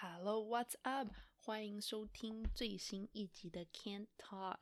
[0.00, 1.08] Hello, what's up？
[1.34, 4.58] 欢迎收听最新一集的 Can't Talk。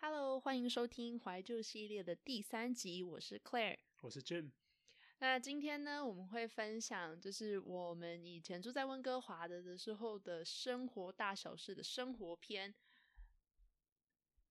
[0.00, 3.80] Hello，欢迎收听怀旧系列的第三集，我是 Claire。
[4.00, 4.52] 我是 Jim。
[5.18, 12.74] 那今天呢，我们会分享就是我们以前住在温哥华的的时候的生活大小事的生活篇。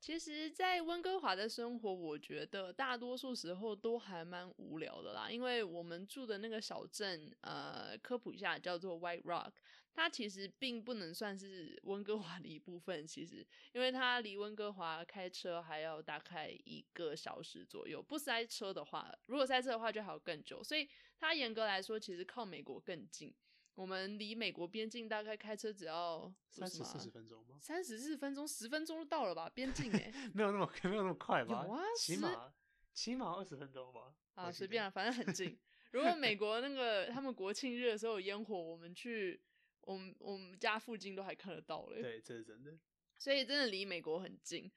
[0.02, 5.30] 其实，在温哥华的生活，我觉得大多数时候都还蛮无聊的啦。
[5.30, 9.52] 因为我们住的那个小镇，呃，科普一下，叫做 White Rock，
[9.94, 13.06] 它其实并不能算是温哥华的一部分。
[13.06, 20.64] 其实，因为它离温哥华开车还要大概一个小时左右，不塞车的话，如果塞车的话就还要更久。
[20.64, 23.32] 所以，它严格来说，其实靠美国更近。
[23.76, 27.58] 我们离美国边境大概开车只要三十四十分钟吗？
[27.60, 29.50] 三十四分钟，十分钟就到了吧？
[29.50, 31.64] 边境哎， 没有那么没有那么快吧？
[31.66, 32.54] 有啊，起码
[32.94, 34.14] 起码二十分钟吧。
[34.36, 35.58] 啊，随便啊，反正很近。
[35.92, 39.42] 如果美 国那个他们国庆日的时候有烟火，我们去
[39.82, 42.02] 我们我们家附近都还看得到嘞。
[42.02, 42.78] 对，这是真的。
[43.18, 44.72] 所以真的离美国很近。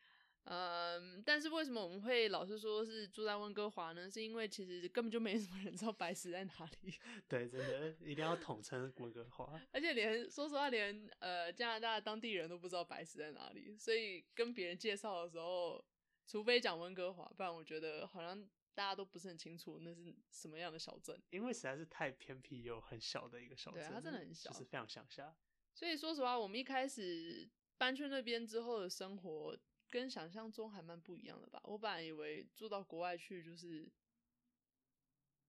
[0.46, 4.10] 嗯，但是为什么我们会老是说是住在温哥华呢？
[4.10, 6.92] 是因为其实根本就没什么人知道白石在哪里。
[7.26, 9.58] 对，真的一定要统称温哥华。
[9.72, 15.82] 而且连说实话，连呃加拿大当地人都不知道白石在哪里，所以跟别人介绍的时候，
[16.26, 18.38] 除非讲温哥华，不然我觉得好像
[18.74, 21.18] 大家都不是很清楚那是什么样的小镇。
[21.30, 25.34] 因为实在是太偏僻又很小的一个小镇，对它真的很小，就是非常乡下。
[25.72, 29.56] 所以说实话，我们一开始搬去那边之后的生活。
[29.94, 31.60] 跟想象中还蛮不一样的吧？
[31.62, 33.88] 我本来以为住到国外去就是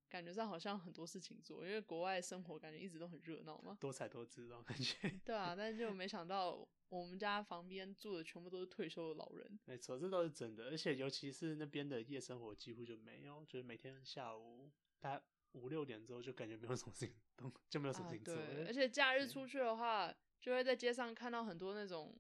[0.08, 5.10] 感觉上好像很多事情做，因为国外生活感觉一直都很热闹嘛，多彩多姿那种感觉。
[5.26, 9.60] 对啊，但是就没想到 我们家旁边住的全部都是退休的老人。
[9.66, 14.70] 没错，这都是真的，而且尤其是那边的夜生活几乎就没有，就是每天下午
[15.00, 15.24] 大概
[15.54, 18.36] 五六点之后就感觉没有什么事情，就没有什么事情做。
[18.68, 22.16] 而且假日出去的话，就会在街上看到很多那种。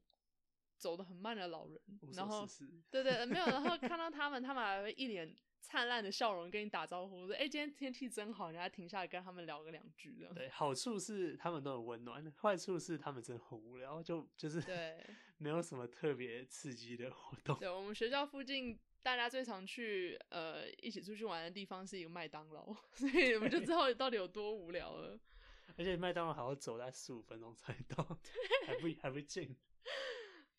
[0.77, 1.79] 走的很慢的老人，
[2.13, 2.47] 然后
[2.91, 10.33] 对对，没有，然后看到他们，他们还会一脸灿烂的笑容跟你打招呼，说：“哎，今天天气真好。”你还停下来跟他们聊个两句，这样。
[10.33, 15.03] 对，好处是他们都很温暖，坏处是他们真的很无聊，就就是对，
[15.37, 17.57] 没有什么特别刺激的活动。
[17.57, 25.19] 对我们学校附近，大家最常去呃一起出去玩的地方是一个麦当劳， 所以我们就知道到底有多无聊了。
[25.77, 28.19] 而且麦当劳还要走在十五分钟才到，
[28.65, 29.55] 还不还不近。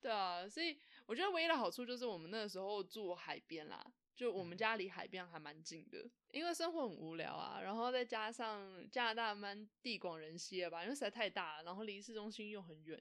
[0.01, 3.85] 对啊，所以我觉得唯一的好处就是我们那个时候住海边啦，
[4.15, 6.09] 就我们家离海边还蛮近的。
[6.31, 13.01] 因为生活很无聊啊，然后再加上加拿大蛮地广人稀的吧，因为实在太大了，然后离市中心又很远，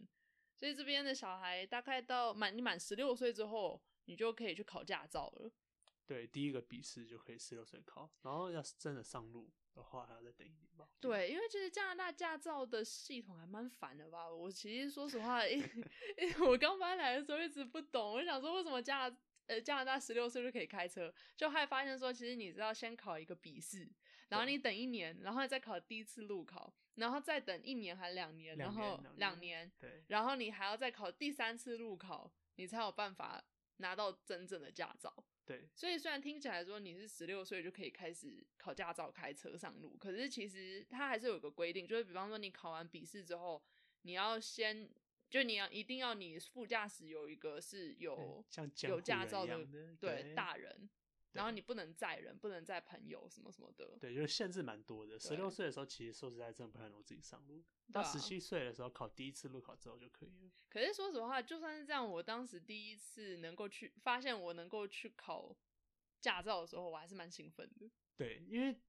[0.56, 5.52] 所以这边的小孩大概到满你满十六岁之后，你就可以去考驾照了。
[6.06, 9.52] 对，第一个笔试就可以十六岁考，然后要是真的上路。
[9.76, 10.88] 的话还要再等一年吧。
[11.02, 14.26] 对，因为其实加拿大驾照的系统还蛮烦的吧。
[14.32, 15.42] 我其实说实话，
[16.48, 19.14] 我刚搬来的时候一直不懂，我想说为什么加
[19.48, 23.92] 呃加拿大十六岁就可以开车，就还发现说其实你知道先考一个笔试，
[24.30, 33.44] 然后你等一年，然后再考第一次路考，然后再等一年还两年，然后两年，对，然后你还要再考第三次路考，你才有办法
[33.80, 35.14] 拿到真正的驾照。
[35.46, 43.62] 对，所以虽然听起来说你是十六岁就可以开始考驾照开车上路，可是其实它还是有个规定，就是比方说你考完笔试之后，
[44.02, 44.90] 你要先
[45.30, 49.66] 就你要一定要你副驾驶有一个是有像有驾照的
[50.00, 50.90] 对大人。
[51.36, 53.98] 然后你不能载人，不能载朋友，什么什么的。
[54.00, 55.20] 对，就是限制蛮多的。
[55.20, 57.62] 十六岁的时候，其实说实在，真的不太能自己上路。
[57.92, 60.50] 到十七岁的时候，考第一次路考之后就可以了。
[60.70, 65.54] 可是说实话，就算是这样，我当时第一次能够去发现我能够去考
[66.22, 67.92] 驾照的时候，我还是蛮兴奋的。
[68.16, 68.80] 对，因为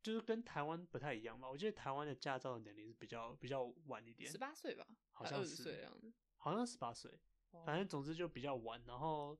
[0.00, 1.50] 就是跟台湾不太一样嘛。
[1.50, 7.18] 我觉得台湾的驾照的年龄是比较比较晚一点，十八岁吧，好像是这样子，好像十八岁，
[7.64, 8.80] 反正总之就比较晚。
[8.86, 9.36] 然后。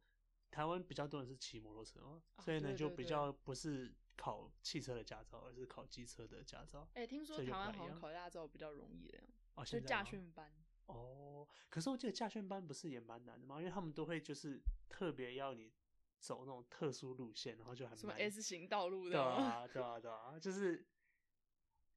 [0.50, 6.88] 台湾比较多人是骑摩托车嘛，所以呢就比较不是考汽车的驾照，而是考机车的驾照。
[6.94, 9.26] 哎，听说台湾好像考驾照比较容易的样，
[9.56, 10.50] 哦，就驾训班。
[10.86, 13.58] 哦，可是我记得驾训班不是也蛮难的吗？
[13.58, 14.58] 因为他们都会就是
[14.88, 15.72] 特别要你
[16.20, 19.10] 走那种特殊路线，然后就还什么 S 型道路的。
[19.10, 20.86] 对啊，对啊，对啊， 就是，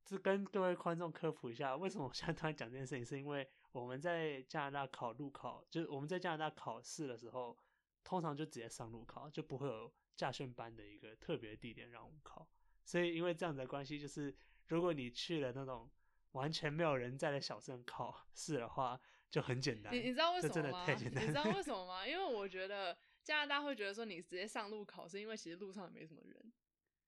[0.05, 7.55] 是跟各位观众科普一下，为什么我现在突然讲这件事情，是因为我们在加拿大考路考，就是我们在加拿大考试的时候。
[8.03, 12.47] 通常就直接上路考，就不会有驾训班的一个特别地点让我们考。
[12.85, 14.35] 所以因为这样的关系，就是
[14.67, 15.89] 如果你去了那种
[16.31, 18.99] 完全没有人在的小镇考试的话，
[19.29, 19.93] 就很简单。
[19.93, 20.85] 你你知道为什这真的么吗？
[20.85, 22.07] 太简单你知道为什么吗？
[22.07, 26.53] 因为我觉得加拿大会觉得说你直接上路考，是因为其实路上也没什么人，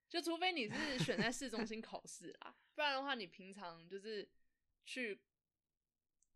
[0.08, 4.28] 就除非你是选在市中心考试啦，不然的话你平常就是
[4.86, 5.20] 去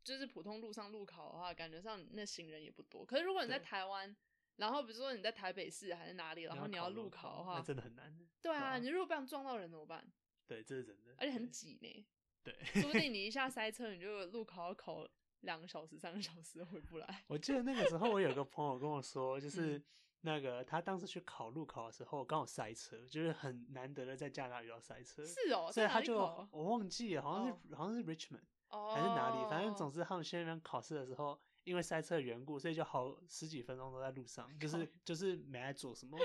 [0.03, 3.05] 就是普通路上路考的话，感觉上那行人也不多。
[3.05, 4.15] 可是如果你在台湾，
[4.57, 8.17] 然后比如说你在台北市还是哪里，然后你要路考的话那，真的很难。
[8.41, 10.05] 对啊，啊你如果不想撞到人怎么办？
[10.47, 12.05] 对，这是真的，而且很对挤呢，
[12.43, 12.53] 对。
[12.81, 15.07] 说不定 你一下塞车，你就路考要考
[15.41, 17.23] 两个小时、三个小时回不来。
[17.27, 19.83] 我记得那个时候，我有个 朋友跟我说，就是嗯
[20.21, 26.17] 那个他当时去考路考的时候，刚好塞车，就是很难得的在加拿大遇到塞车，是哦，所以他就
[26.51, 36.17] 我忘记了，好像是、哦好像是 Richmond 哦，还是哪里，反正总之他们去那边考试的时候，因为塞车的缘故，所以就好十几分钟都在路上，就是 就是没在做什么。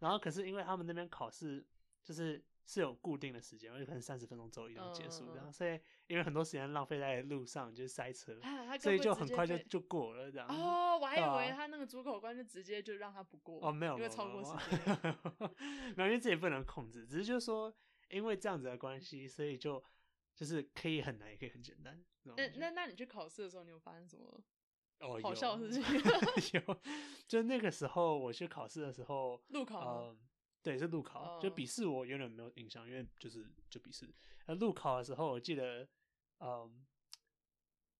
[0.00, 1.64] 然后可是因为他们那边考试
[2.02, 8.40] 就是是有固定的时间，而且可能三十分钟之后一定结束这样，所以因为很多时间浪费在路上，就是塞车，
[8.80, 10.48] 所以就很快就就过了这样。
[10.48, 14.84] 哦，我还以为他那个主考官就直接就让他不过哦，没有，因为超过时间。
[14.84, 15.18] 间，
[15.96, 17.72] 没有，因为自己不能控制，只是就是说，
[18.08, 19.82] 因为这样子的关系，所以就
[20.34, 22.02] 就是可以很难，也可以很简单。
[22.36, 24.42] 那那那你去考试的时候，你有发生什么
[25.00, 25.82] 哦，好笑的有事
[26.40, 26.60] 情？
[26.66, 26.80] 有，
[27.28, 30.16] 就那个时候我去考试的时候，路考吗呃，
[30.62, 34.08] 对，是路考，就哦笔试我有点没有印象，因为就是就笔试。
[34.46, 35.86] 那，路考的时候，我记得，
[36.40, 36.86] 嗯，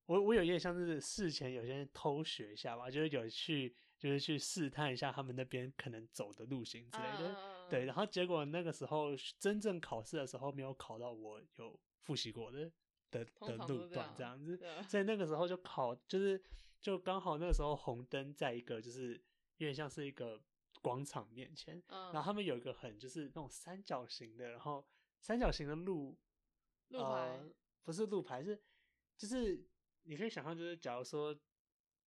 [0.07, 7.35] 我我有一点像是事前有些人偷学一下吧，就是有去就是去试探一下他们那边可能走的路线之类的。
[7.35, 9.09] 嗯对，然后结果那个时候
[9.41, 12.71] 真正考试的时候，没有考到我有复习过的
[13.11, 14.57] 的的路段这样子，
[14.89, 16.41] 所以那个时候就考，就是
[16.81, 19.15] 就刚好那个时候红灯在一个就是
[19.57, 20.41] 有点像是一个
[20.83, 24.87] 广场面前，嗯，然后他们有一个很就是那种三角形的，然后
[25.21, 26.17] 三角形的路
[26.89, 27.51] 路牌呃、
[27.83, 28.63] 不是路牌，是
[29.17, 29.67] 就是
[30.03, 31.37] 你可以想象，就是假如说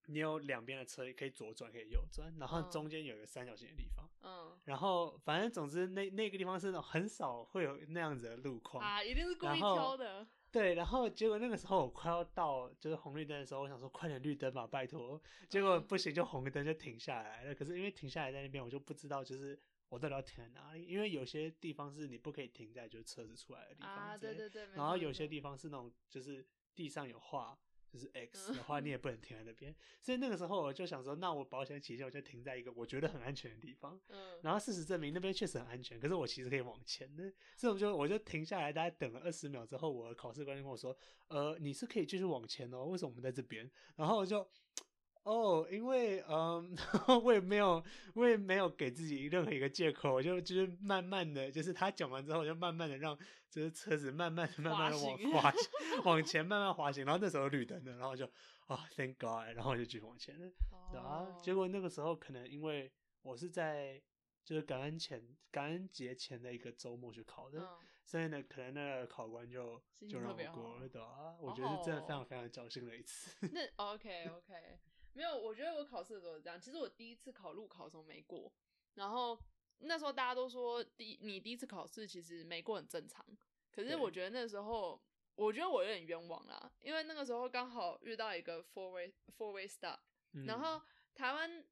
[0.06, 4.10] 你有两边的车，可以左转，可以右转，然后嗯中间有一个三角形的地方。
[4.22, 10.28] 嗯然后反正总之那那个地方是那种很少会有那样子的路况，啊，一定是故意挑的。
[10.52, 15.22] 对，然后结果那个时候我快要到就是红绿灯的时候，我想说快点绿灯吧，拜托。
[15.48, 17.54] 结果嗯不行，就红灯就停下来了。
[17.54, 19.60] 可是因为停下来在那边，我就不知道就是
[19.90, 27.58] 我到底要停在哪里，因为有些地方是你不可以停在就是车子出来的地方对对对，然后有些地方是那种就是地上有画。
[27.92, 34.00] 就是 X 嗯 的话，你也不能停在那边，所以那个时候我就想说，那我保险起见，我就停在一个我觉得很安全的地方。
[34.10, 40.96] 嗯，然后事实证明那边确实很安全，可是我其实可以往前的，所以我就我就停下来，大概等了二十秒之后，我的考试官就跟我说，
[41.28, 43.70] 呃，你是可以继续往前哦，为什么我们在这边？
[43.96, 44.48] 然后我就，
[45.30, 46.76] 哦，因为嗯，
[47.24, 47.84] 我也没有
[48.16, 53.16] 我也没有给自己任何一个借口，我就就是慢慢的，就是他讲完之后，我就慢慢的让
[53.50, 55.62] 就是车子慢慢的慢慢的往滑行
[56.06, 58.26] 往前慢慢滑行，然后那时候绿灯的，然后就
[58.68, 60.52] 啊、t h a n k God，然后我就继续往前了。
[60.92, 62.92] 对啊，哦结果那个时候可能因为
[63.22, 64.02] 我是在
[64.44, 67.68] 就是感恩前感恩节前的一个周末去考的，嗯
[68.04, 73.30] 所以呢，可能那个考官就就让我过了，对啊，我好觉得是真的非常非常侥幸的一次。
[73.54, 74.80] 那 OK OK，
[75.14, 76.60] 没有，我觉得我考试的时候是这样。
[76.60, 78.52] 其实我第一次考路考的时候没过，
[78.96, 79.38] 然后
[79.80, 83.26] 那时候大家都说第你第一次考试其实没过很正常，
[83.72, 85.02] 可是我觉得那时候
[85.36, 90.00] 我觉得我有点冤枉啦，因为那个时候刚好遇到一个 four way four way stop，、
[90.34, 90.82] 嗯然后
[91.16, 91.64] 台湾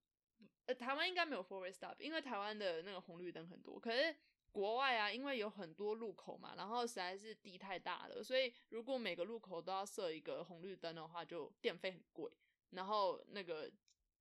[0.65, 4.15] 呃台湾应该没有 four way stop，因为台湾的那个红绿灯很多，可是。
[4.49, 12.31] 国外啊，因为有很多路口嘛，然后实在是地太大了，所以如果每个路口都要设一个红绿灯的话，就电费很贵，
[12.71, 13.71] 然后那个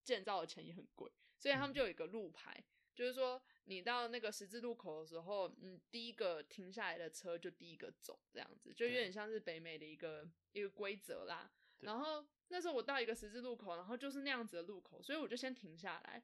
[0.05, 2.63] 建造的钱也很贵，所以他们就有一个路牌，
[2.95, 11.51] 就是说你到那个十字路口的时候，嗯，第一个停下来的车就第一个走，这样子就有点像是北美的一个一个规则啦。
[11.81, 16.23] 然后那时候我到一个十字路口，然后就是那样子的路口，所以我就先停下来。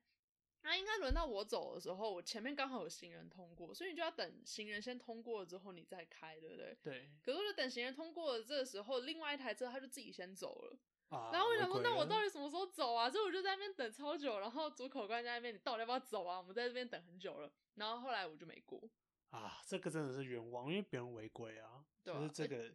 [0.65, 6.79] 那应该轮到我走的时候，我前面刚好有行人通过，所以你就要等行人先通过了之后你再开，对不对？
[6.85, 10.79] 对可是我就等行人通过了这个时候，另外一台车他就自己先走了。
[11.13, 13.11] 啊，然后我想说，那我到底什么时候走啊？
[13.11, 16.39] 所以我就在那边等超久，然后主考官在那边，你到底要不要走啊？
[16.39, 17.53] 我们在这边等很久了。
[17.75, 18.83] 然后后来我就没过，
[19.31, 22.75] 啊，这个真的是冤枉，因为别人违规啊，对啊就是这个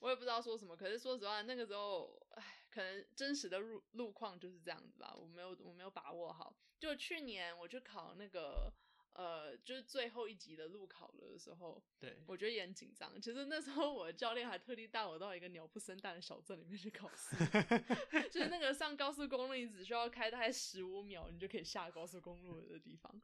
[0.00, 0.76] 我也不知道说什么。
[0.76, 6.54] 可是说实话，那个时候，唉，可能真实的路路况就是这样子吧，我没有我没有把握好。
[6.78, 8.72] 就去年我去考那个
[9.18, 13.18] 呃，就是最后一集的路考了的时候，对我觉得也很紧张。
[13.18, 17.34] 其实那时候我的教练还特地带我到一个鸟不生蛋的小镇里面去考试，
[18.30, 23.22] 就是那个上高速公路你只需要开大概十五秒，你就可以下高速公路的地方。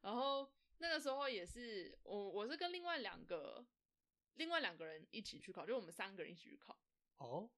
[0.00, 3.62] 然后那个时候也是我我是跟另外两个
[4.36, 6.78] 另外两个人一起去考，就我们三个人一起去考。
[7.18, 7.50] 哦，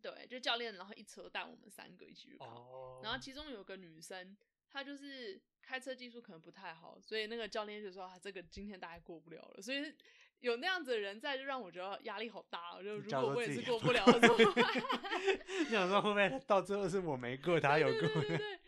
[0.00, 2.46] 对，就教练，然后一车带我们三个一起去考。
[2.46, 4.36] 哦，然后其中有个女生，
[4.70, 9.62] 她就是开车技术可能不太好，所以那个教练就说啊，这个今天大概过不了了。
[9.62, 9.92] 所以
[10.40, 12.82] 有那样子的人在，就让我觉得压力好大我。
[12.82, 14.04] 就如果我也是过不了？
[15.60, 18.22] 你 想说会不会到最后是我没过， 他有过？
[18.22, 18.58] 对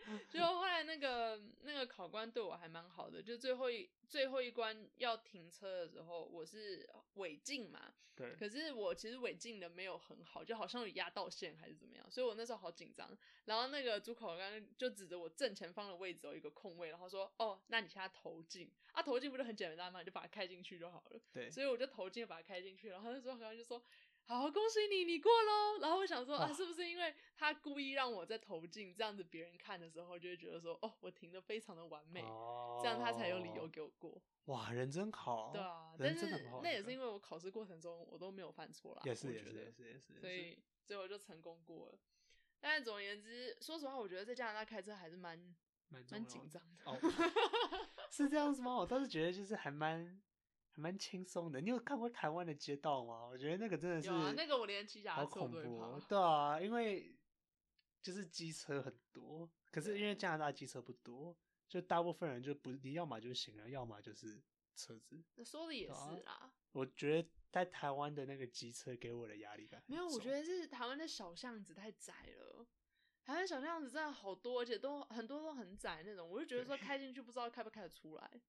[1.01, 13.17] 个那个考官对我还蛮好的，就最后一最后一关要停车的时候，我是违禁嘛，对可是我其实违禁的没有很好，就好像有压到线还是怎么样，所以我那时候好紧张。
[13.45, 19.99] 然后那个主考官就指着我正前方的位置有一个空位，然后说：“哦，那你现在投进啊，投进不就很简单吗？
[19.99, 23.83] 你就把它开进去就好了。”对，所以我就投进把它开进去，然后那主考官就说。
[24.31, 25.79] 好，恭喜你，你过喽。
[25.81, 33.67] 然后我想说啊，是不是因为他故意让我在投进，这样子别人看的时候就会觉得说，哦，我停的非常的完美，哦，这样他才有理由。
[33.67, 34.21] 给我过。
[34.45, 35.51] 哇，人真好。
[35.51, 36.27] 对啊，但是。
[36.63, 41.99] 那也是因为我考试过程中我都没有犯错啦，也是也是也是也是，所以最后就成功过了。
[42.61, 45.37] 但是总而言之，说实话，我觉得在加拿大开车还是蛮
[45.89, 46.83] 蛮蛮紧张的。
[46.85, 46.97] 哦，
[48.09, 48.75] 是这样子吗？
[48.77, 50.21] 我倒是觉得就是还蛮
[50.73, 51.61] 还蛮轻松的。
[51.61, 53.27] 你有看过台湾的街道吗？
[53.27, 56.03] 我觉得那个真的是有啊，那个我连骑脚好踏车我恐怖都会怕哦。。
[56.07, 57.15] 对啊，因为
[58.01, 61.35] 就是机车很多，可是因为加拿大机车不多，
[61.67, 64.41] 就大部分人就不你要么就行人，要么就是
[64.75, 65.21] 车子。
[65.35, 72.65] 那说的也是啊我觉得在台湾的那个机车给我的压力感很没有，我重觉得是台湾的小巷子太窄了。
[73.23, 78.41] 台湾小巷子真的好多，而且都很多都很窄那种，我就觉得说开进去不知道开不开得出来。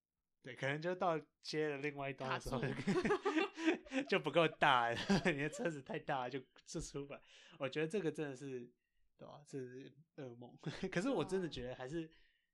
[0.42, 4.96] 对，可能就到接了另外一端卡的时候就 就不够大了，
[5.26, 7.22] 你的车子太大就就出不来。
[7.58, 8.68] 我觉得这个真的是，
[9.16, 10.58] 对吧、这是噩梦。
[10.90, 12.08] 可是我真的觉得还是，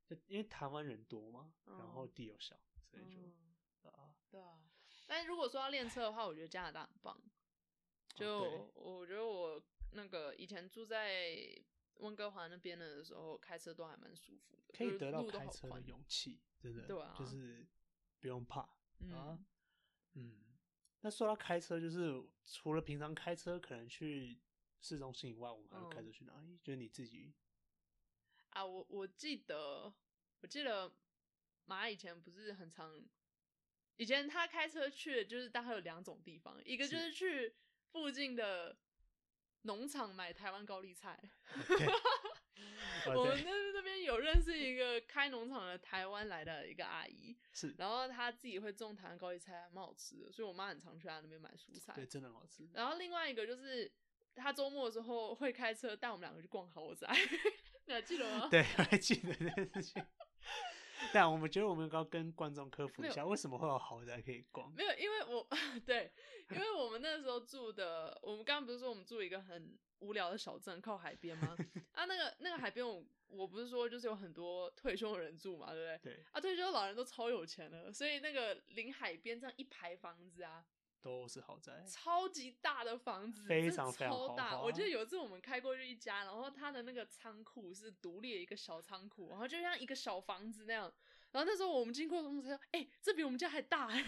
[0.07, 3.33] 就因为台湾人多嘛，然后嗯地又小，所以就、嗯
[3.93, 4.61] 啊，对啊，
[5.07, 7.19] 但如果说要练车的话，我觉得加拿大很棒。
[8.15, 11.39] 就、哦我觉得我那个以前住在
[11.95, 17.65] 温哥华那边的时候，开车都还蛮舒服的，可以得到开车的勇气，真的，对啊就是
[18.21, 19.47] 不用怕啊嗯，。
[20.15, 20.41] 嗯，
[21.01, 24.41] 那说到开车，就是除了平常开车可能去
[24.81, 26.59] 市中心以外，我们还会开嗯车去哪里？
[26.63, 27.33] 就是你自己
[28.51, 29.95] 啊，我我记得，
[30.41, 30.93] 我记得
[31.67, 33.01] 马以前不是很常，
[33.97, 37.57] 以前他开车去的就是大概有两种地方，一个就是是去
[37.93, 38.77] 附近的
[39.63, 41.31] 农场买台湾高丽菜。
[43.07, 52.07] 我们对那那边有认识一个开农场的台湾来的一个阿姨， 是，然后她自己会种台湾高丽菜，还蛮好吃的，所以我妈很常去她那边买蔬菜对，。
[52.07, 52.69] 真的很好吃。
[52.75, 53.91] 然后另外一个就是
[54.35, 57.09] 她周末的时候会开车带我们两个去逛豪宅，
[57.87, 58.49] 你还记得吗？
[58.51, 60.05] 对，我还记得这件事情。
[61.13, 64.73] 但我们觉得我们要跟观众科普一下，为什么会有豪宅可以逛？
[64.75, 65.47] 没有，因为我
[65.87, 66.11] 对，
[66.51, 71.57] 因为我们那时候住的，我们刚刚不是说我们住一个很无聊的小镇，靠海边吗？
[71.93, 76.15] 啊，那个那个海边我，我不是说就是有很多退休的人住嘛，对不对？
[76.15, 80.65] 对，啊，退休老人都超有钱的，所以那个临海边这样一排房子啊，
[81.01, 81.85] 都是豪宅。
[81.89, 84.61] 超级大的房子，非常非常超大。
[84.61, 90.93] 我记得有一次我们开过去一家，然后它的那个仓库是独立的一个小仓库，然后就像一个小房子那样。
[91.31, 94.05] 然后那时候我们经过的时候哎、这比我们家还大、欸。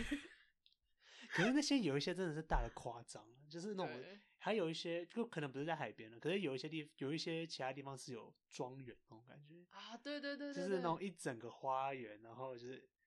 [1.32, 4.04] 可是那些有一些真的是大的夸张，就是那种，
[4.38, 12.99] 还有一些就可能不是在海边了，可是有一些地有一些其他地方是有庄园那种感觉，啊，对对对对就是那种一整个花园，然后就是啊，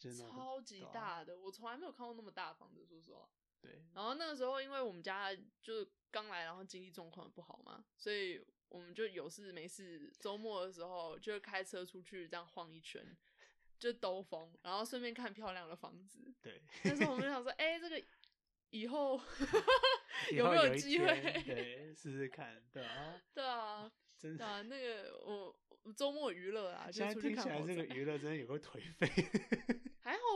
[0.00, 3.28] 就是超级大的，我从来没有看过那么大的房子，说实话。
[3.60, 13.14] 对，然后那个时候，因为我们家就是刚来，然后经济状况不好嘛，所以我们就有事没事，周末的时候就开车出去这样晃一圈，
[13.78, 16.32] 就兜风，然后顺便看漂亮的房子。
[16.40, 18.02] 对， 但是我们就想说，哎、这个
[18.70, 19.20] 以后
[20.32, 21.42] 有没有机天会？
[21.42, 24.38] 对，试试看，对啊， 对啊， 真的。
[24.38, 29.89] 对啊，那个我我周末娱乐啊，就现在听起来这个娱乐真的有个颓废。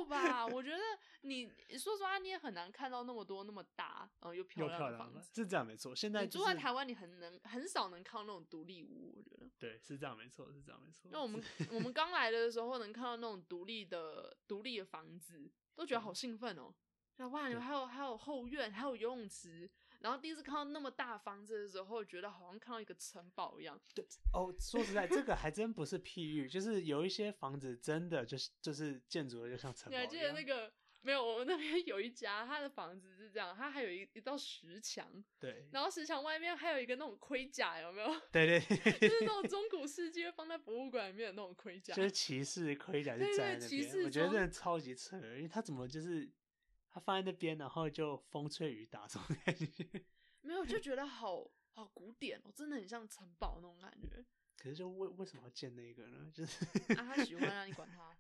[0.05, 0.47] 吧？
[0.47, 0.79] 我觉得
[1.23, 1.47] 你
[1.79, 5.21] 说实话，你也很难看到那么多那么大，然后又漂亮的房子。
[5.35, 5.95] 是这样没错。
[5.95, 9.51] 现在你就是住在台湾，你很能很少能看到那种独立屋，我觉得。
[9.59, 11.11] 对，是这样没错，是这样没错。
[11.13, 16.75] 那我们我们刚来的时候，能看到那种独立的独立的房子，都觉得好兴奋哦。
[17.17, 19.71] 想哇，你们还有还有后院，还有游泳池。
[20.05, 23.81] 然后第一次看到那么大房子的时候，觉得好像看到一个城堡一样。
[23.95, 29.91] 对哦，说实在，这个还真不是譬喻，就是有一些房子真的就是就是建筑的就像城堡。
[29.91, 30.71] 你还记得那个？
[31.01, 35.07] 没有，我们那边有一家，他的房子是这样，他还有一一道石墙，
[35.39, 38.09] 对然后石墙外面还有一个那种盔甲，有没有？
[38.33, 41.95] 对对对对就是那种中古世纪放在博物馆里面的那种盔甲。
[41.95, 46.27] 就是骑士盔甲就对对站在那边，骑士我觉得真的超级扯，因为他怎么就是
[46.95, 49.85] 他放在那边，然后就风吹雨打这种感觉。
[50.43, 54.25] 没有，就觉得好好古典哦，真的很像城堡那种感觉。
[54.57, 56.31] 可是就为为什么要建那个呢？
[56.33, 58.17] 就是啊，他喜欢啊你管他。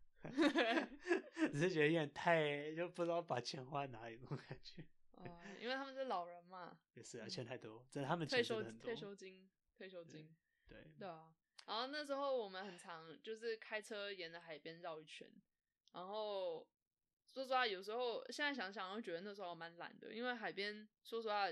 [1.52, 4.83] 只是觉得有点太就不知道把钱花在哪里那种感觉。
[5.12, 6.76] 哦，因为他们是老人嘛。
[6.95, 8.61] 也是啊，钱太多，真的他们退休。
[8.81, 10.35] 退休金退休金。
[10.66, 11.33] 对对啊，
[11.66, 15.31] 然后那时候我们很常就是开车沿着海边绕一圈，
[15.93, 16.66] 然后
[17.35, 21.47] 说实话，有时候现在想想，会觉得那时候蛮懒的，因为海边说实话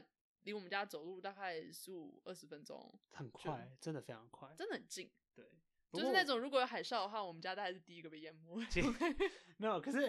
[0.44, 4.48] 离我们家走路大概十五二十分钟，很快，真的非常快。
[4.56, 5.10] 真的很近。
[5.34, 5.44] 对，
[5.92, 8.64] 就是那种如果有海啸的话，我们家大概是第一个被淹没。
[9.58, 10.08] 没有，可是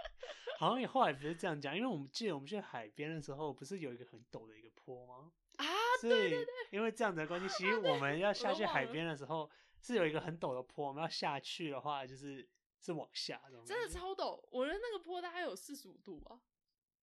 [0.60, 5.32] 好像也后来不是这样讲，因为我们记得我们去海边的时候，不是有一个很陡的一个坡吗？
[5.56, 5.64] 啊，
[6.02, 6.34] 所以
[6.70, 9.50] 因为这样子的关系，其实 我们要下去海边的时候
[9.80, 12.46] 是有一个很陡的坡，我们要下去的话就是
[12.84, 14.44] 是往下，真的超陡。
[14.50, 16.40] 我的那个坡大概有四十五度吧，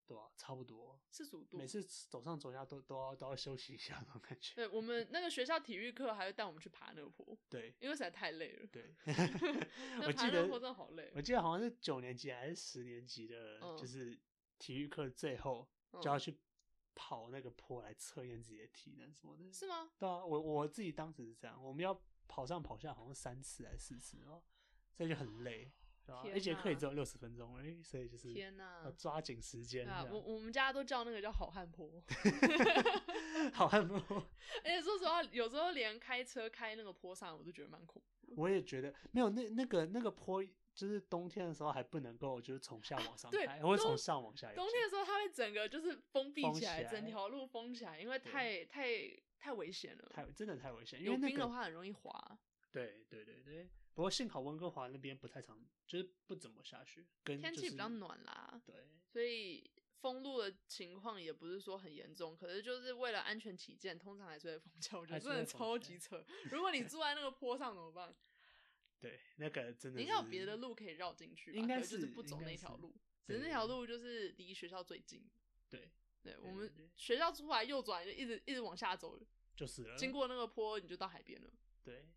[0.05, 1.57] 对啊，差不多四十五度。
[1.57, 4.53] 每次走上走下都都要都要休息一下那种感觉。
[4.55, 8.67] 对我们那个学校体育课还会带我们去爬那个坡， 对，因为实在太累了。
[8.67, 8.95] 对，
[10.05, 11.11] 我记得坡真的好累。
[11.15, 14.19] 我记得好像是九年级还是十年级的，就是
[14.59, 15.67] 体育课最后
[16.01, 16.37] 就要去。
[16.93, 19.89] 跑那个坡来测验自己的体能什么的，是吗？
[19.97, 24.43] 对啊，我我自己当时是这样，我们要跑上跑下，好像三次还是四次哦，
[24.95, 25.71] 所以就很累？
[26.35, 29.87] 一节课也只有六十分钟而已，所以就是天哪，要抓紧时间。
[29.87, 32.03] 啊，我我们家都叫那个叫好汉坡
[33.53, 33.97] 好汉坡。
[34.63, 38.33] 而且说实话，有时候连开车开那个坡上，我都觉得蛮恐怖。
[38.35, 40.43] 我也觉得没有那那个那个坡。
[40.73, 44.49] 就是冬天的时候还不能够，就是从下往上开，或者从上往下。
[44.53, 48.87] 冬天的时候，它会整个就是封闭起来，整条路封起来，因为太太
[49.37, 50.09] 太危险了。
[50.09, 52.39] 太真的太危险，因为冰的话很容易滑。
[52.71, 58.61] 对对对对，不过幸好温哥华那边不太常，就是不怎么下雪，跟天气比较暖啦。
[58.65, 59.69] 对，所以
[59.99, 64.99] 封路的情况也不是说很严重，可是就是为了安全起见，通常还是会封桥。
[64.99, 66.23] 我觉得真的超级扯。
[66.51, 68.15] 如果你 住在那个坡上怎么办？
[68.99, 75.27] 对，那个真的应该有别的路可以绕进去，应该是不走那条路，只是那条路就是离学校最近。
[75.69, 79.19] 对，对我们学校出来右转就一直一直往下走，
[79.55, 79.97] 就是了。
[79.97, 81.51] 经过那个坡你就到海边了。
[81.83, 82.07] 对，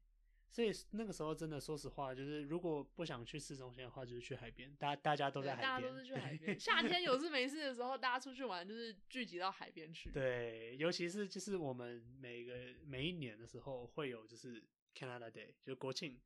[0.55, 4.73] 所以那个时候真的说实话，就是如果不想去市中心的话，就是去海边。
[4.77, 6.61] 大大家都在海边，大家都是去海边。
[6.61, 10.13] 夏天有事没事的时候，大家出去玩就是聚集到海边去。
[10.13, 12.55] 对，尤其是就是我们每个
[12.87, 14.63] 每一年的时候会有就是
[14.95, 16.21] Canada Day，就国庆。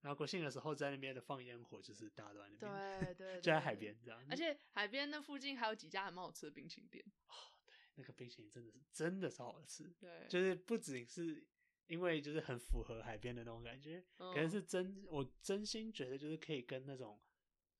[0.00, 4.22] 然后国庆的时候在那边的放烟火，就是大家都在那边，对 对，就在海边这样。
[4.30, 7.04] 而且海边那附近还有几家很蛮好吃的冰淇淋店。
[7.28, 7.32] 哦，
[7.66, 9.94] 对，那个冰淇淋真的是真的超好吃。
[9.98, 11.46] 对，就是不仅是
[11.86, 17.20] 因为就是很符合海边的那种感觉，可能是真我真心觉得就是可以跟那种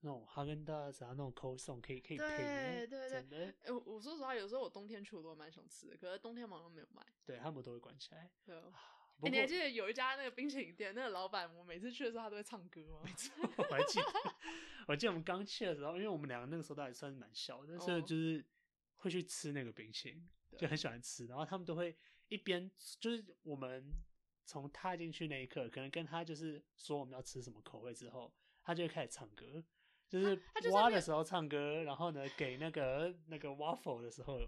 [0.01, 2.87] 那种哈根达斯啊那种 c o s o n 可以可以配。
[2.87, 3.47] 对对对。
[3.62, 7.03] 哎，我说实话，有时候我冬天去我都蛮想吃的，可是冬天好像没有卖。
[7.25, 8.31] 对他们都会关起来。
[8.45, 8.62] 对。
[9.23, 13.01] 你还记得有一家那个冰淇淋店，那个老板，我每次去的时候他都会唱歌吗？
[13.05, 14.07] 没错，我还记得。
[14.88, 18.45] 我记得我们刚去的时候，因为我们两个那个时候都还算是蛮小的，所以就是
[18.97, 21.27] 会去吃那个冰淇淋，就很喜欢吃。
[21.27, 21.97] 然后他们都会
[22.35, 23.94] 一边就是我们
[24.44, 29.62] 从踏进去那一刻，可能跟他就是说我们要吃什么口味之后，他就会开始唱歌，
[30.09, 30.38] 就是
[30.73, 34.40] 挖的时候唱歌，然后呢给那个那个 waffle 的时候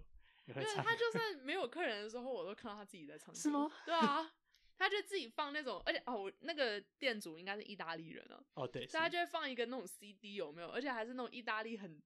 [0.45, 0.83] 也会唱。
[0.83, 3.33] 他就算 没有客人的时候，我都看到他自己在唱。
[3.33, 3.71] 是吗？
[3.85, 4.33] 对啊。
[4.79, 8.45] 他就自己放那种，而且哦，那个店主应该是意大利人哦。
[8.53, 10.69] 哦，对，所以他就会放一个那种 CD，有没有？
[10.69, 11.99] 而且还是那种意大利很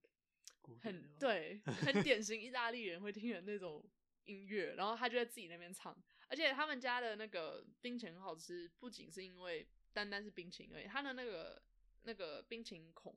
[0.80, 3.84] 很对，很典型意大利人会听的那种
[4.26, 4.76] 音乐。
[4.76, 5.96] 然后他就在自己那边唱，
[6.28, 11.62] 而且他们家的那个冰淇淋很好吃，不仅是因为单单是冰淇淋而已，他的那个
[12.04, 13.16] 那个冰淇淋孔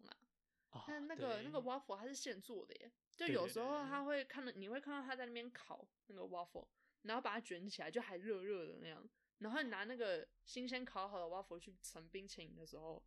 [0.71, 6.67] 啊，但那个那个 waffle 它是现做的耶，就有时候他会看到，你会看到他在那边烤那个 waffle，
[7.03, 9.09] 然后把它卷起来，就还热热的那样。
[9.39, 13.03] 然后你拿那个新鲜烤好的 waffle 去盛冰淇淋的时候，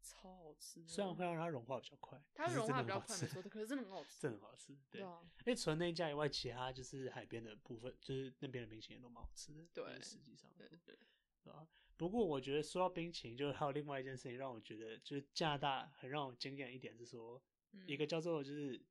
[0.00, 0.82] 超好吃。
[0.86, 4.76] 虽然会让它融化比较快，它融化比较快，没错的，可是真的很好吃， 真的很好吃。
[4.90, 9.66] 对啊，因为除了那家以外，其他就是海边的部分，就是那边的冰淇淋都蛮好吃的。
[9.72, 11.66] 对，实际上，对对啊。
[11.96, 17.42] 不过我觉得说到冰淇淋，就是还有另外一件事情让我觉得，就是加拿大很让我惊艳一点是说，
[17.86, 18.82] 一个叫做就是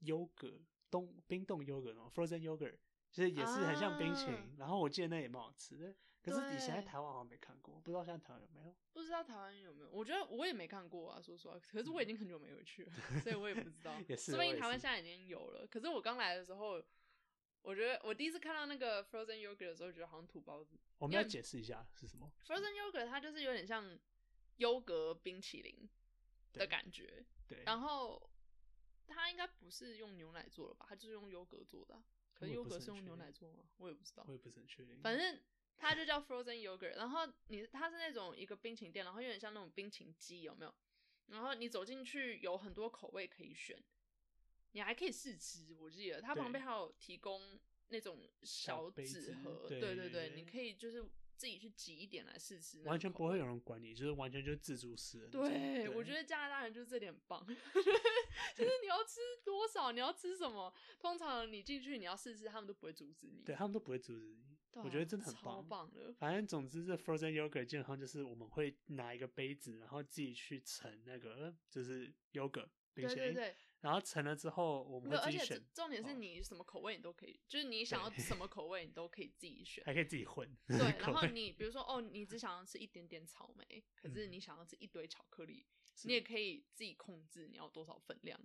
[0.00, 0.58] 优格
[0.90, 2.76] 冻冰冻优格那种 frozen yogurt，
[3.16, 4.56] 其实也是很像冰淇淋。
[4.58, 5.94] 然后我记得那也蛮好吃的。
[6.20, 8.76] 可是以前在台湾好像没看过，不知道现在台湾有没有？
[8.92, 9.90] 不知道台湾有没有？
[9.90, 11.58] 我觉得我也没看过啊，说实话。
[11.58, 13.98] 可是我已经很久没回去了，所以我也不知道。
[14.06, 15.66] 也是，说不定台湾现在已经有了。
[15.66, 16.82] 可是我刚来的时候，
[17.62, 20.78] 我觉得我第一次看到那个 frozen yogurt 的时候，觉得好像土包子。
[20.98, 23.98] 我们要解释一下是什么？frozen yogurt 它就是有点像
[24.56, 25.88] 优格冰淇淋
[26.52, 27.24] 的感觉。
[27.46, 27.62] 对。
[27.64, 28.30] 然后
[29.06, 30.86] 它应该不是用牛奶做的吧？
[30.88, 32.02] 它就是用优格做的。
[32.38, 33.64] 可是优格是用牛奶做吗？
[33.78, 34.32] 我也不知道我。
[34.32, 35.00] 也不是很确定。
[35.00, 35.40] 反正
[35.78, 40.74] 它就叫 frozen yogurt，然后你它是那种一个冰淇淋店，然后有点像那种冰淇淋机，有没有？
[41.28, 43.82] 然后你走进去有很多口味可以选，
[44.72, 45.74] 你还可以试吃。
[45.74, 51.04] 我记得它旁边还有提供那种小纸盒，对对，对你可以就是
[51.36, 55.28] 自己去挤一点来试吃那个口味，完全不会有人管你，就是完全就是自助式。
[55.28, 63.42] 对，我觉得加拿大人就是这点棒， 就是你要吃多少，你要吃什么，通常你进去你要试吃，他们都不会阻止你。
[63.44, 66.12] 对他们都不会阻止你，我觉得真的很超棒的。
[66.14, 79.84] 反正总之，这 frozen yogurt 基本上就是我们会拿一个杯子，然后自己去盛那个就是 yogurt 冰淇淋，对对对，然后盛了之后我们自己选这，重点是哦你什么口味你都可以，就是你想要什么 口味你都可以自己选。
[79.84, 80.48] 还可以自己混。
[80.66, 88.38] 对， 然后你比如说哦，你只想要吃一点点草莓，可是嗯你想要吃一堆巧克力，是你也可以自己控制你要多少分量。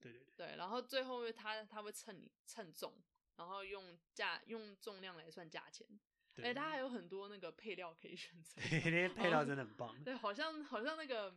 [0.00, 2.94] 对对对，对，然后最后它它会称你称重，
[3.36, 5.86] 然后用价用重量来算价钱。
[6.34, 8.60] 对哎、它还有很多那个配料可以选择。
[8.68, 10.02] 对那些配料哦真的很棒。
[10.04, 11.32] 对，好像好像那个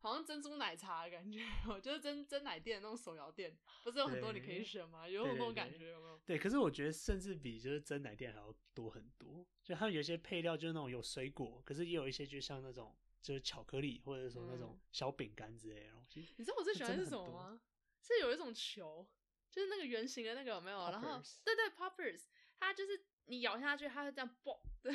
[0.00, 1.40] 好像珍珠奶茶的感觉，
[1.82, 5.08] 就是真真奶店那种手摇店，不是有很多你可以选吗？
[5.08, 6.18] 有对对那种感觉有没有？
[6.24, 9.46] 对，可是我觉得甚至比就是真奶店还要多很多。
[9.62, 16.34] 就它有一些配料就是那种有水果，可是也有一些就像那种就是巧克力或者说那种嗯小饼干之类的东西。
[16.38, 17.60] 你知道我最喜欢的是什么吗？
[18.02, 19.06] 是有一种球，
[19.50, 20.78] 就是那个圆形的那个有没有？
[20.90, 22.22] 然后对对，poppers，
[22.58, 24.90] 它就是你咬下去，它会这样 爆的。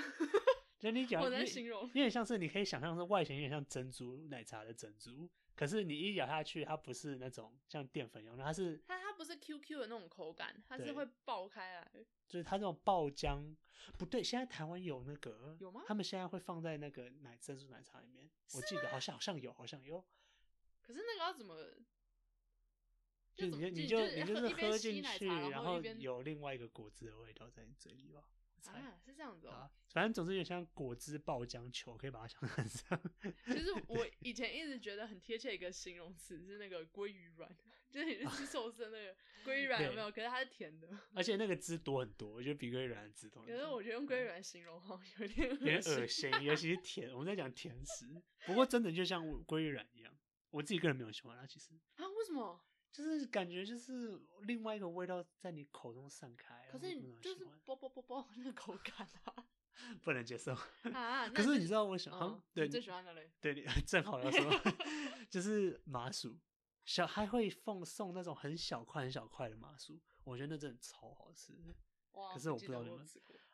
[0.77, 12.05] 就你讲，我能你形容有点像是你可以想象是外形有点像珍珠奶茶的珍珠，可是你一咬下去，它不是那种像淀粉一样，它是它它不是 QQ 的那种口感，它是对会爆开来。
[12.27, 13.55] 就是它那种爆浆，
[13.97, 20.03] 不对，现在台湾有那个有吗他们现在会放在那个奶珍珠奶茶里面，我记得好像好像有，好像有。
[20.81, 21.55] 可是那个要怎么？
[23.35, 28.23] 就你就你就你就是喝进去，然然后有另外一个果汁的味道在你嘴里吧。
[28.73, 33.11] 啊，是这样子哦、啊，反正总之有点像果汁爆浆球，可以把它想成这样。
[33.47, 37.49] 其实我以前一直觉得很贴切一个形容词是那个鲑鱼软，
[37.91, 40.11] 就是你去吃寿司的那个鲑鱼软有没有？
[40.11, 40.89] 可是它是甜的。
[41.13, 43.45] 而且那个汁多很多，我觉得比鲑鱼软的汁多。
[43.45, 47.11] 可是我觉得用鲑鱼卵形容好像有点有点恶恶心，尤其是甜。
[47.11, 50.13] 我们在讲甜食，不过真的就像鲑鱼软一样，
[50.49, 52.07] 我自己个人没有喜欢它，其实啊？
[52.07, 52.61] 为什么？
[52.95, 56.65] 就是感觉就是另外一个味道在你口中散开。
[56.71, 59.45] 可是你就是啵啵啵啵那个口感啊
[60.01, 60.53] 不能接受。
[60.93, 61.27] 啊！
[61.35, 63.29] 可是你知道我喜欢，嗯，对你最喜欢的嘞？
[63.41, 64.49] 对，你正好要说，
[65.29, 66.39] 就是麻薯，
[66.85, 71.53] 小还会奉送那种很小块很小块的麻薯，我觉得那真的超好吃
[72.13, 72.33] 哇！
[72.33, 73.05] 可是我不知道你们。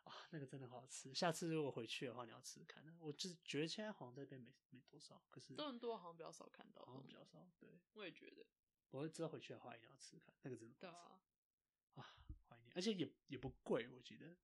[0.03, 1.13] 啊，那个真的好好吃。
[1.13, 2.83] 下次如果回去的话，你要吃吃看。
[2.99, 7.47] 我就是觉得现在好像这边没没多少，可是多伦多好像比较少看到，好像比较少。
[7.59, 8.45] 对，我也觉得，
[8.91, 12.15] 我之后回去的话一定要吃吃看，那个真的对好吃啊，啊，
[12.49, 14.35] 怀念，而且也也不贵，我记得。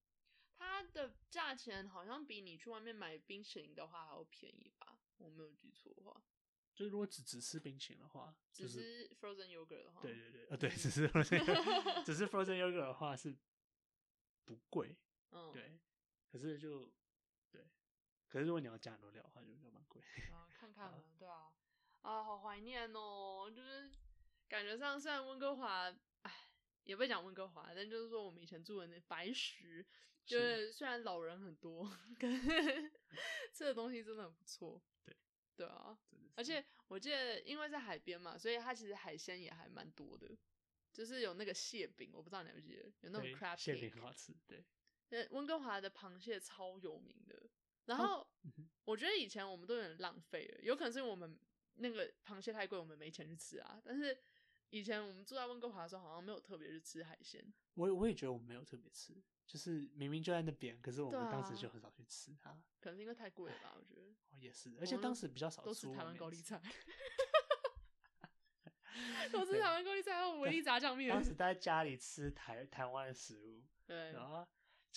[0.57, 4.99] 它的价钱好像比你去外面买冰淇淋的话还要便宜吧？
[5.17, 6.23] 我没有记错的话，
[6.73, 13.35] 就是如果只只吃冰淇淋的话，就只是是 frozen yogurt 的话，对对对，呃对，只是 frozen yogurt- 只是 frozen yogurt 的话是
[14.45, 14.95] 不贵，
[15.31, 15.79] 嗯，对，
[16.31, 16.91] 可是就
[17.51, 17.67] 对，
[18.27, 20.01] 可是如果你要加很多料的话，就就蛮贵。
[20.31, 21.51] 啊，看看嘛，对啊，
[22.01, 23.91] 啊，好怀念哦，就是
[24.47, 26.31] 感觉上虽然温哥华，哎，
[26.83, 29.85] 也不会讲温哥华，但就是说我们以前住的那白石，
[30.25, 32.91] 就是虽然老人很多，可是
[33.53, 34.81] 吃的东西真的很不错。
[35.03, 35.15] 对，
[35.55, 35.97] 对啊，
[36.35, 40.37] 而且我记得因为在海边嘛，所以它其实海鲜也还蛮多的，
[40.93, 44.63] 就是有那个蟹饼，我不知道你还记不记得，有那种 crab 馅 cake 饼很好吃，对，
[45.09, 47.49] 呃，温哥华的螃蟹超有名的。
[47.85, 51.37] 然哦后、嗯我觉得以前我们都有点浪费了，有可能是因为我们
[51.75, 53.81] 那个螃蟹太贵，我们没钱去吃啊。
[53.83, 54.17] 但是
[54.69, 57.53] 以前我们住在温哥华的时候，好像没有特别去吃海鲜。
[57.75, 59.13] 我也我也觉得我们没有特别吃，
[59.45, 62.51] 就是明明就在那边，可是我对们当时啊就很少去吃它。
[62.79, 63.73] 可能是因为太贵了吧？
[63.77, 64.01] 我觉得
[64.31, 66.61] 哦，也是，而且们当时比较少都吃 台湾高丽菜，
[69.31, 71.23] 都吃台湾高丽菜还有维力炸酱面当。
[71.23, 74.47] 时待在家里吃台台湾的食物，对，然后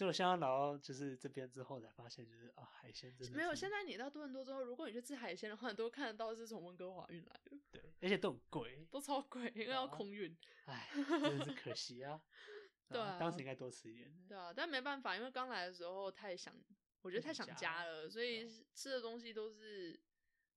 [0.01, 3.55] 结果现在来到就是这边之后才发现，就是啊海鲜真的没有。
[3.55, 10.35] 现在你到多伦多之后，如果你去吃海鲜的话，你都看得到是从温哥华运来的，对，而且都很贵，都超贵，因为要啊空运。
[10.65, 12.19] 哎，真的是可惜啊。
[12.89, 14.11] 对啊当时应该多吃一点。
[14.27, 16.57] 对啊，但没办法，因为刚来的时候太想，
[17.03, 20.01] 我觉得太想家家了，所以吃的东西都是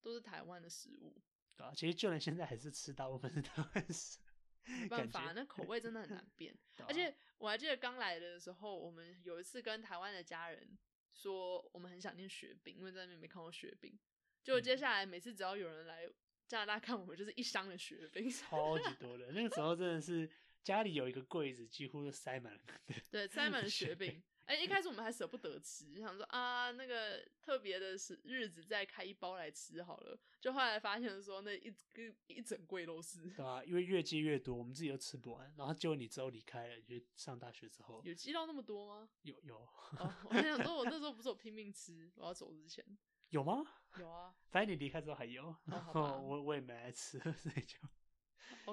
[0.02, 1.22] 都是台湾的食物，
[1.58, 4.20] 对啊，其实就连现在还是吃大部分是台湾食，
[4.66, 6.54] 没办法，那口味真的很难 变。
[6.78, 10.78] 啊而且我还记得刚来的时候，我们有一次跟台湾的家人
[11.12, 13.98] 说，我们很想念雪饼，因为在那边没看过雪饼。
[14.44, 16.08] 结果接嗯下来每次只要有人来
[16.48, 18.30] 加拿大看我们，就是一箱的雪饼。
[18.30, 20.30] 超级多的，那个时候真的是
[20.64, 22.62] 家里有一个柜子，几乎都塞满了。
[23.12, 24.22] 对，塞满了雪饼。
[24.46, 30.20] 哎，一开始我们还舍不得吃，想说啊，那个特别的是日子再开一包来吃好了。
[30.42, 33.30] 就后来发现说，那一个一整柜都是。
[33.32, 35.54] 对啊，因为越积越多，我们自己都吃不完。
[35.58, 39.10] 然后结果你之后离开了，就上大学之后，有积到那么多吗？
[39.22, 39.58] 有有。
[39.58, 42.86] 哦，我想说，我那时候不是有拼命吃，我要走之前。
[43.30, 43.64] 有吗？
[43.98, 44.36] 有啊。
[44.52, 47.78] 反正你离开之后还有，然后我我也没来吃，所以就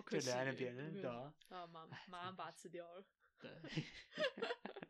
[0.02, 1.32] 就留在那边，对啊。
[1.50, 3.04] 啊，马马上把它吃掉了。
[3.38, 3.50] 对。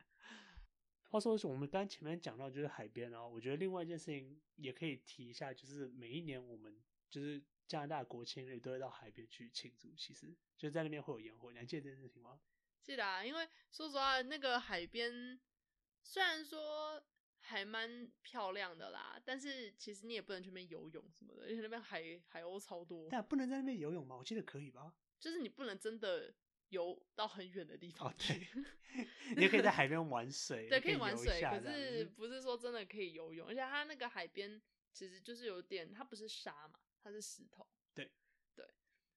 [1.11, 12.39] 话说，是我们刚前面讲到就是海边哦，我觉得另外一件事情也可以提一下，就是每一年我们就是加拿大国庆日都会到海边去庆祝，其实就在那边会有烟火，你还记得这件事情吗？
[12.81, 15.37] 记得啊，因为说实话，那个海边
[16.01, 17.03] 虽然说
[17.39, 23.09] 还蛮漂亮的啦，但是其实你也不能去那边游泳什么的，而且那边海海鸥超多。
[23.11, 24.15] 但不能在那边游泳吗？
[24.15, 24.93] 我记得可以吧？
[25.19, 26.33] 就是你不能真的。
[26.71, 28.47] 游到很远的地方去，
[29.35, 33.45] 你也可以在海边玩水，对，可以玩水，可是不是说真的可以游泳？
[33.47, 34.61] 而且它那个海边
[34.93, 38.09] 其实就是有点，它不是沙嘛，它是石头，对
[38.55, 38.65] 对，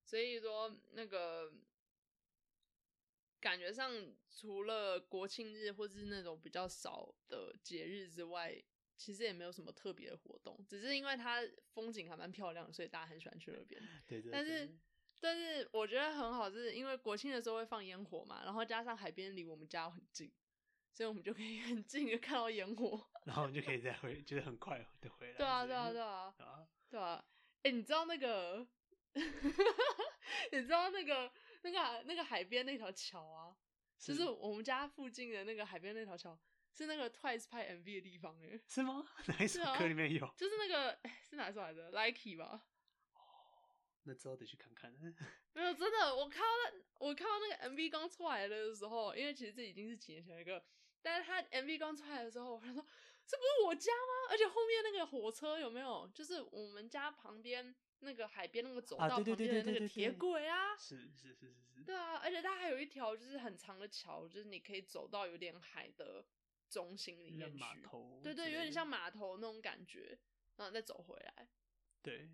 [0.05, 1.53] 所以说那个
[3.41, 3.93] 感觉上，
[4.29, 8.61] 除了国庆日或是那种比较少的节日之外，
[8.97, 11.41] 其实也没有什么特别的活动，只是因为它
[11.73, 13.81] 风景还蛮漂亮，所以大家很喜欢去那边。
[14.09, 14.69] 对对，但是。
[15.25, 20.31] 但是我觉得很好，是因为国庆的时候会放烟火嘛，然后加上海边离我们家很近，
[20.93, 25.39] 所以我们就可以 很近的看到烟火， 然后我们就可以再回，就是很快的回来。
[25.39, 26.35] 对啊，对啊，对啊，
[26.91, 27.25] 对啊。
[27.63, 28.67] 哎，你知道那个，
[30.53, 31.33] 你知道那个
[31.63, 33.57] 那个那个海边那条桥啊，
[33.99, 36.39] 就是我们家附近的那个海边那条桥，
[36.77, 39.03] 是那个 Twice 拍 MV 的地方哎，是吗？
[39.25, 40.27] 哪一首歌里面有？
[40.37, 42.67] 就是那个是哪首来着？Likey 吧。
[44.05, 44.93] 那之后得去看看。
[45.55, 50.65] 没有，真的，我看到那我看到那个 MV 刚出来的时候，因为其实这已经是几年前一个，
[51.03, 52.87] 但是他 MV 刚出来的时候，我说
[53.27, 54.31] 这不是我家吗？
[54.31, 56.11] 而且后面那个火车有没有？
[56.15, 60.77] 就是我们家旁边那个海边那个走道旁边的那个铁轨啊？
[60.77, 61.83] 是是是是是。
[61.85, 66.25] 对啊，而且它还有一条就是很长的桥，就是你可以走到有点海的
[66.69, 67.59] 中心里面去。
[67.59, 68.21] 码头。
[68.23, 70.19] 对对，有点像码头那种感觉，
[70.57, 71.49] 然后再走回来。
[72.03, 72.31] 对。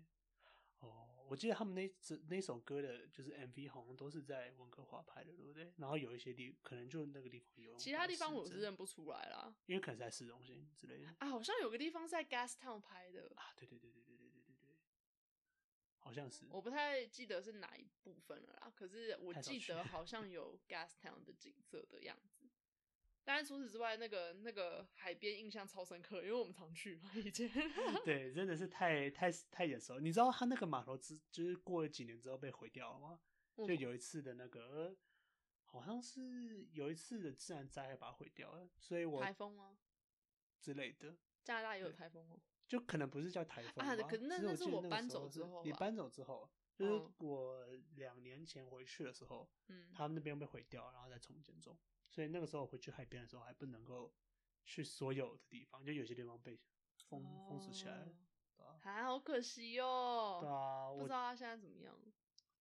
[1.31, 1.33] 哦。
[1.33, 5.71] 我记得他们那这那首歌的，就是 MV 好像都是在温哥华拍的，对不对？
[5.77, 11.29] 然后有一些地可能就那个地方有，其他地方我是认不出来啦，因为可能在市中心之类的啊。
[11.29, 14.77] 好像有个地方在 Gastown 拍的啊，对对对对对对对对对，
[15.99, 18.71] 好像是，我不太记得是哪一部分了啦。
[18.75, 22.49] 可是我记得好像有 Gastown 的景色的样子。
[23.33, 27.49] 但是除此之外，那个那个海边印象超深刻，因为我们常去嘛，以前。
[28.03, 30.01] 对，真的是太太太眼熟。
[30.01, 33.21] 你知道他那个码头之就是过了几年之后被毁掉了吗？
[33.55, 34.93] 就有一次的那个，
[35.63, 39.77] 好像是有一次的自然灾害把它毁掉了，所以我台风吗
[40.59, 41.15] 之类的？
[41.41, 42.37] 加拿大也有台风哦。
[42.67, 47.65] 就可能不是叫台风啊，可那那是我搬走之后，你搬走之后，就是我
[47.95, 51.77] 两年前回去的时候，嗯，他们那边被毁掉，然后再重建中。
[52.11, 54.13] 所以那个时候回去海边的时候，还不能够
[54.65, 56.59] 去所有的地方，就有些地方被
[57.07, 58.15] 封封死起来了，
[58.83, 60.39] 啊好可惜哦。
[60.41, 61.97] 对啊，不知道他现在怎么样。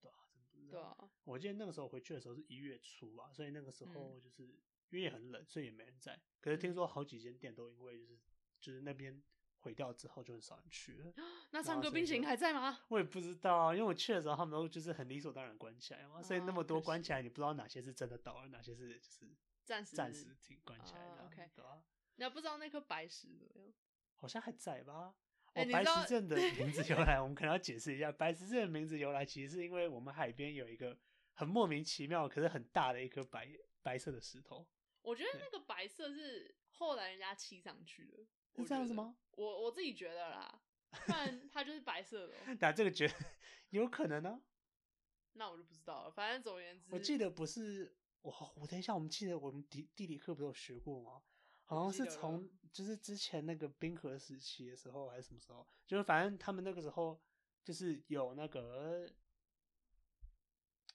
[0.01, 0.73] 对啊，真不知道。
[0.73, 4.45] 对啊，我记得那个时候回去的时候是一月初啊，所以那个时候就是
[4.89, 6.21] 因为也很冷，所以也没人在。
[6.41, 8.19] 可是听说好几间店都因为就是
[8.61, 9.23] 就是那边。
[9.61, 11.13] 毁掉之后就很少人去了。
[11.51, 12.81] 那唱歌冰淇淋还在吗？
[12.89, 19.27] 我也不知道啊，因为我去的时候他们都就是很理所当然关起来嘛，所以那么多关起来，你不知道哪些是真的倒了，哪些是就是
[19.65, 21.25] 暂时暂时停关起来的。
[21.27, 21.83] OK，对啊。
[22.17, 23.73] 你还不知道那颗白石怎么样？
[24.15, 25.15] 好像还在吧？
[25.55, 28.13] 哦，白石镇的名字由来，我们可能要解释一下。
[28.13, 30.97] 白石镇的名字由来，其实是因为我们海边有一个
[31.35, 33.49] 很莫名其妙，可是很大的一颗白
[33.83, 34.67] 白色的石头。
[35.03, 38.27] 我觉得那个白色是后来人家砌上去的。
[38.57, 39.17] 是这样子吗？
[39.33, 40.63] 我我自己觉得啦，
[41.07, 42.35] 不然它就是白色的。
[42.61, 43.15] 但这个觉得
[43.71, 44.43] 有可能呢？
[45.35, 46.11] 那我就不知道了。
[46.11, 51.23] 反正总而言之，我记得不是我，我等一下，我们记得我们地地理课不是有学过吗？
[51.65, 55.67] 好像是从就是之前那个冰河时期的时候，还是什么时候？
[55.87, 57.23] 就是反正他们那个时候
[57.65, 59.07] 就是有那个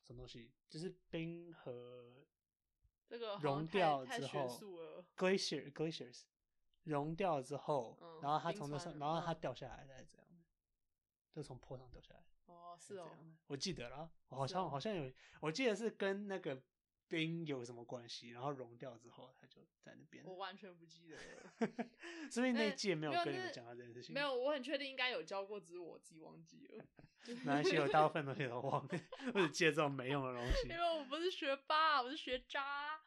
[0.03, 2.27] 什么东西，就是冰河
[3.07, 4.59] 这个融掉之后
[5.15, 6.23] ，glacier glaciers。
[6.85, 10.27] 融掉之后，然后它从那上，然后它掉下来，再这样，
[11.31, 12.23] 就从坡上掉下来。
[12.45, 13.07] 哦，是哦，
[13.47, 16.61] 我记得了，好像好像有，我记得是跟那个
[17.07, 20.23] 冰有什么关系，然后融掉之后，它就在那边。
[20.25, 21.53] 我完全不记得了。
[22.31, 24.13] 所以那一届没有跟你们那讲到这件事情。
[24.13, 26.85] 没有，，我很确定应该有教过，只是我自己忘记了。
[27.43, 28.99] 没关系，我大部分东西都忘了，
[29.33, 30.77] 我只记得这种没用的东西 因。
[30.77, 33.01] 为我不是学霸，我是学渣。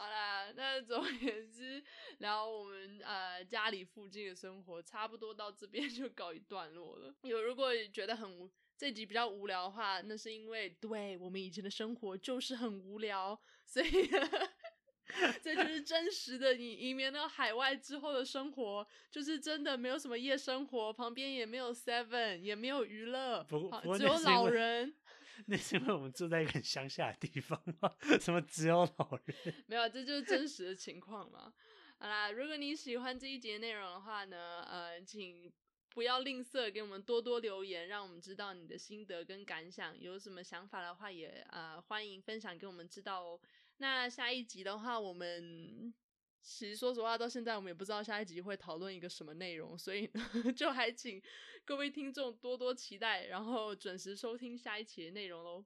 [0.00, 1.84] 好啦，那总而言之，
[2.20, 7.14] 聊我们呃家里附近的生活，差不多到这边就告一段落了。
[7.20, 13.90] 有如果觉得很无这集比较无聊的话，那是因为对我们以前的生活就是很无聊，所以
[15.42, 16.54] 这就是真实的。
[16.54, 23.46] 你移民到海外之后的生活，就是真的没有什么夜生活，旁边也没有 Seven，也没有娱乐，
[23.98, 24.94] 只有老人。
[25.46, 29.54] 那是因为我们住在一个很乡下的地方嘛， 什么只有老人。
[29.66, 31.52] 没有，这就是真实的情况嘛。
[31.98, 35.52] 好啦，如果你喜欢这一节内容的话呢，呃，请
[35.90, 39.98] 不要吝啬给我们多多留言，让我们知道你的心得跟感想。
[40.00, 43.40] 有什么想法的话也，呃欢迎分享给我们知道哦。
[43.78, 45.92] 那下一集的话，我们
[46.42, 50.10] 其实说实话，到现在我们也不知道下一集会讨论一个什么内容，所以
[50.56, 51.22] 就还请
[51.64, 55.64] 各位听众多多期待，然后准时收听下一期的内容喽。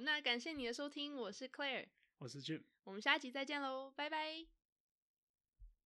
[0.00, 1.86] 那感谢你的收听，我是 Claire，
[2.18, 2.62] 我是 Jim。
[2.84, 4.59] 我们下集再见喽，拜拜。